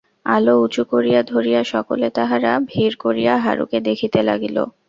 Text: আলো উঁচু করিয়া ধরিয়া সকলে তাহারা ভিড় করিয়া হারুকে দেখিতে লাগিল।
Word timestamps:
আলো 0.25 0.53
উঁচু 0.61 0.81
করিয়া 0.91 1.21
ধরিয়া 1.31 1.61
সকলে 1.73 2.07
তাহারা 2.17 2.51
ভিড় 2.69 2.95
করিয়া 3.03 3.33
হারুকে 3.37 3.77
দেখিতে 3.87 4.19
লাগিল। 4.29 4.57